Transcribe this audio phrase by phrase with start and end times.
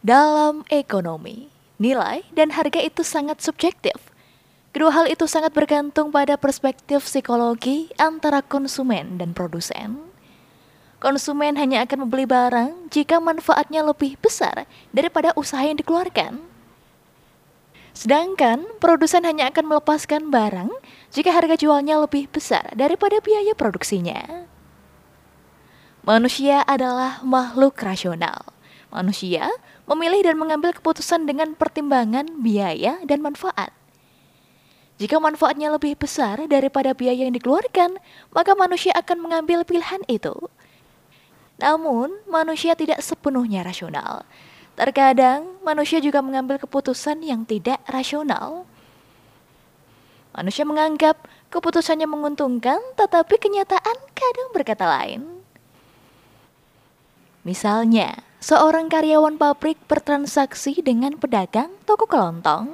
[0.00, 4.00] Dalam ekonomi, nilai dan harga itu sangat subjektif.
[4.72, 10.00] Kedua hal itu sangat bergantung pada perspektif psikologi antara konsumen dan produsen.
[11.04, 16.40] Konsumen hanya akan membeli barang jika manfaatnya lebih besar daripada usaha yang dikeluarkan.
[17.92, 20.72] Sedangkan produsen hanya akan melepaskan barang
[21.12, 24.48] jika harga jualnya lebih besar daripada biaya produksinya.
[26.08, 28.59] Manusia adalah makhluk rasional.
[28.90, 29.46] Manusia
[29.86, 33.70] memilih dan mengambil keputusan dengan pertimbangan biaya dan manfaat.
[35.00, 37.96] Jika manfaatnya lebih besar daripada biaya yang dikeluarkan,
[38.36, 40.34] maka manusia akan mengambil pilihan itu.
[41.56, 44.28] Namun, manusia tidak sepenuhnya rasional.
[44.76, 48.68] Terkadang, manusia juga mengambil keputusan yang tidak rasional.
[50.36, 51.16] Manusia menganggap
[51.48, 55.40] keputusannya menguntungkan, tetapi kenyataan kadang berkata lain.
[57.40, 62.72] Misalnya, seorang karyawan pabrik bertransaksi dengan pedagang toko kelontong.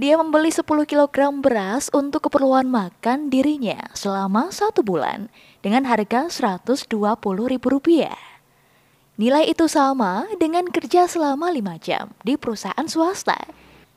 [0.00, 5.28] Dia membeli 10 kg beras untuk keperluan makan dirinya selama satu bulan
[5.60, 8.08] dengan harga Rp120.000.
[9.20, 13.36] Nilai itu sama dengan kerja selama 5 jam di perusahaan swasta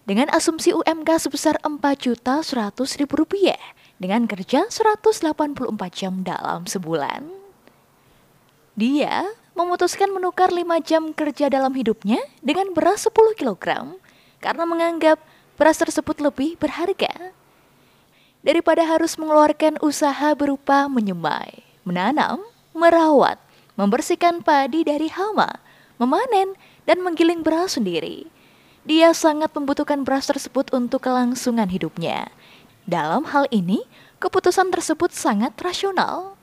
[0.04, 3.56] dengan asumsi UMK sebesar Rp4.100.000
[3.96, 5.64] dengan kerja 184
[5.96, 7.32] jam dalam sebulan.
[8.76, 13.98] Dia memutuskan menukar 5 jam kerja dalam hidupnya dengan beras 10 kg
[14.42, 15.22] karena menganggap
[15.56, 17.32] beras tersebut lebih berharga.
[18.44, 22.44] Daripada harus mengeluarkan usaha berupa menyemai, menanam,
[22.76, 23.40] merawat,
[23.80, 25.64] membersihkan padi dari hama,
[25.96, 28.28] memanen, dan menggiling beras sendiri.
[28.84, 32.28] Dia sangat membutuhkan beras tersebut untuk kelangsungan hidupnya.
[32.84, 33.88] Dalam hal ini,
[34.20, 36.36] keputusan tersebut sangat rasional.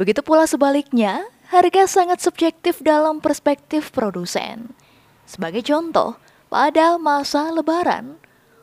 [0.00, 4.72] Begitu pula sebaliknya, harga sangat subjektif dalam perspektif produsen.
[5.28, 6.16] Sebagai contoh,
[6.48, 8.16] pada masa lebaran,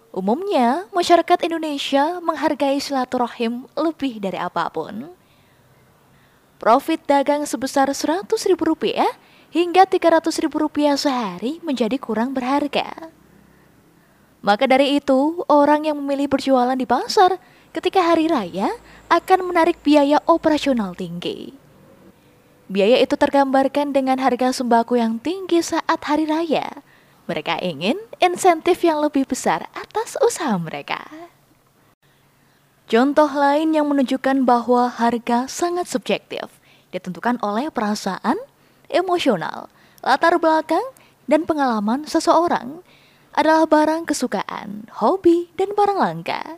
[0.09, 5.13] umumnya masyarakat Indonesia menghargai silaturahim lebih dari apa pun.
[6.57, 8.57] Profit dagang sebesar Rp100.000
[9.53, 10.49] hingga Rp300.000
[10.97, 13.13] sehari menjadi kurang berharga.
[14.41, 17.37] Maka dari itu, orang yang memilih berjualan di pasar
[17.77, 18.73] ketika hari raya
[19.05, 21.53] akan menarik biaya operasional tinggi.
[22.65, 26.81] Biaya itu tergambarkan dengan harga sembako yang tinggi saat hari raya.
[27.29, 31.05] Mereka ingin insentif yang lebih besar atas usaha mereka.
[32.89, 36.49] Contoh lain yang menunjukkan bahwa harga sangat subjektif,
[36.89, 38.41] ditentukan oleh perasaan,
[38.89, 39.69] emosional,
[40.01, 40.83] latar belakang,
[41.29, 42.81] dan pengalaman seseorang
[43.37, 46.57] adalah barang kesukaan, hobi, dan barang langka.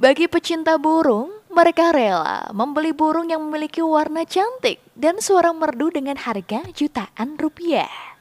[0.00, 6.16] Bagi pecinta burung, mereka rela membeli burung yang memiliki warna cantik dan suara merdu dengan
[6.16, 8.16] harga jutaan rupiah.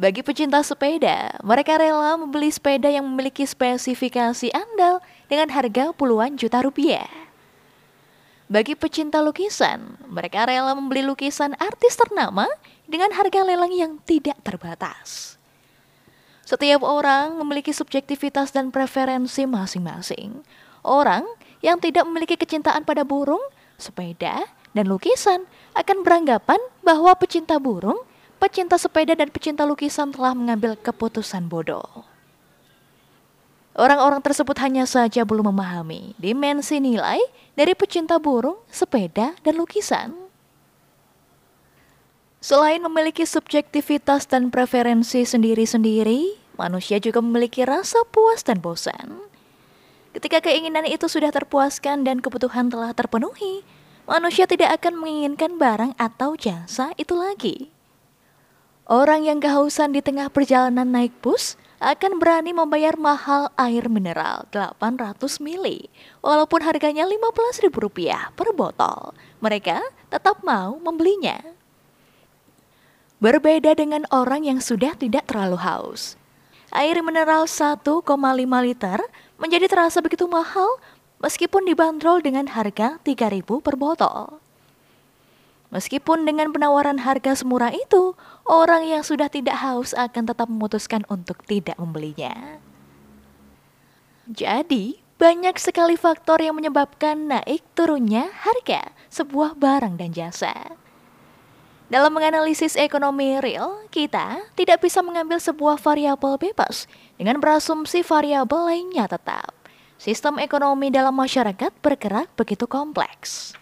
[0.00, 6.64] Bagi pecinta sepeda, mereka rela membeli sepeda yang memiliki spesifikasi andal dengan harga puluhan juta
[6.64, 7.04] rupiah.
[8.48, 12.48] Bagi pecinta lukisan, mereka rela membeli lukisan artis ternama
[12.88, 15.35] dengan harga lelang yang tidak terbatas.
[16.46, 20.46] Setiap orang memiliki subjektivitas dan preferensi masing-masing.
[20.86, 21.26] Orang
[21.58, 23.42] yang tidak memiliki kecintaan pada burung,
[23.74, 25.42] sepeda, dan lukisan
[25.74, 27.98] akan beranggapan bahwa pecinta burung,
[28.38, 32.06] pecinta sepeda, dan pecinta lukisan telah mengambil keputusan bodoh.
[33.74, 37.18] Orang-orang tersebut hanya saja belum memahami dimensi nilai
[37.58, 40.25] dari pecinta burung, sepeda, dan lukisan.
[42.46, 49.18] Selain memiliki subjektivitas dan preferensi sendiri-sendiri, manusia juga memiliki rasa puas dan bosan.
[50.14, 53.66] Ketika keinginan itu sudah terpuaskan dan kebutuhan telah terpenuhi,
[54.06, 57.74] manusia tidak akan menginginkan barang atau jasa itu lagi.
[58.86, 65.18] Orang yang kehausan di tengah perjalanan naik bus akan berani membayar mahal air mineral 800
[65.42, 65.90] mili
[66.22, 67.74] walaupun harganya Rp15.000
[68.38, 69.18] per botol.
[69.42, 69.82] Mereka
[70.14, 71.65] tetap mau membelinya.
[73.16, 76.20] Berbeda dengan orang yang sudah tidak terlalu haus.
[76.68, 77.80] Air mineral 1,5
[78.60, 78.98] liter
[79.40, 80.76] menjadi terasa begitu mahal
[81.24, 84.36] meskipun dibanderol dengan harga 3000 per botol.
[85.72, 88.14] Meskipun dengan penawaran harga semurah itu,
[88.46, 92.60] orang yang sudah tidak haus akan tetap memutuskan untuk tidak membelinya.
[94.30, 100.76] Jadi, banyak sekali faktor yang menyebabkan naik turunnya harga sebuah barang dan jasa.
[101.86, 109.06] Dalam menganalisis ekonomi real, kita tidak bisa mengambil sebuah variabel bebas dengan berasumsi variabel lainnya
[109.06, 109.54] tetap.
[109.94, 113.54] Sistem ekonomi dalam masyarakat bergerak begitu kompleks.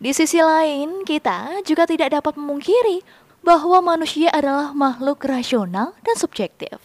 [0.00, 3.04] Di sisi lain, kita juga tidak dapat memungkiri
[3.44, 6.80] bahwa manusia adalah makhluk rasional dan subjektif.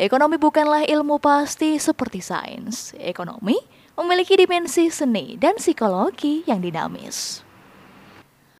[0.00, 2.96] Ekonomi bukanlah ilmu pasti seperti sains.
[2.96, 3.60] Ekonomi
[4.00, 7.49] memiliki dimensi seni dan psikologi yang dinamis.